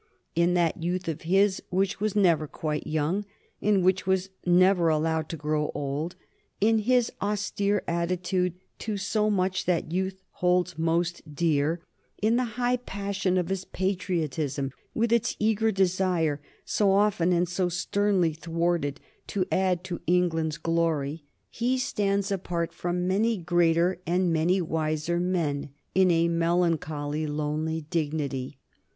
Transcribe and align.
In 0.33 0.55
that 0.55 0.81
youth 0.81 1.07
of 1.07 1.21
his 1.21 1.61
which 1.69 1.99
was 1.99 2.15
never 2.15 2.47
quite 2.47 2.87
young, 2.87 3.23
and 3.61 3.83
which 3.83 4.07
was 4.07 4.29
never 4.47 4.89
allowed 4.89 5.29
to 5.29 5.37
grow 5.37 5.71
old, 5.75 6.15
in 6.59 6.79
his 6.79 7.11
austere 7.21 7.83
attitude 7.87 8.55
to 8.79 8.97
so 8.97 9.29
much 9.29 9.65
that 9.65 9.91
youth 9.91 10.23
holds 10.31 10.75
most 10.75 11.35
dear, 11.35 11.81
in 12.19 12.35
the 12.35 12.43
high 12.57 12.77
passion 12.77 13.37
of 13.37 13.49
his 13.49 13.63
patriotism 13.63 14.71
with 14.95 15.11
its 15.11 15.35
eager 15.37 15.71
desire, 15.71 16.41
so 16.65 16.91
often 16.93 17.31
and 17.31 17.47
so 17.47 17.69
sternly 17.69 18.33
thwarted, 18.33 18.99
to 19.27 19.45
add 19.51 19.83
to 19.83 20.01
England's 20.07 20.57
glory, 20.57 21.23
he 21.51 21.77
stands 21.77 22.31
apart 22.31 22.73
from 22.73 23.05
many 23.07 23.37
greater 23.37 23.99
and 24.07 24.33
many 24.33 24.59
wiser 24.59 25.19
men, 25.19 25.69
in 25.93 26.09
a 26.09 26.27
melancholy, 26.27 27.27
lonely 27.27 27.81
dignity. 27.81 28.57